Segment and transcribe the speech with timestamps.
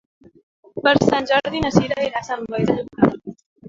[0.87, 3.37] Per Sant Jordi na Sira irà a Sant Boi de Llobregat.